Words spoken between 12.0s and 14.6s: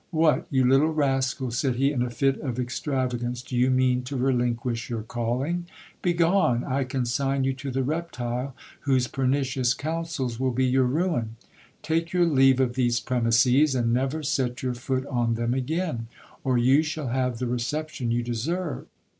your leave of these premises, and never set 62 GIL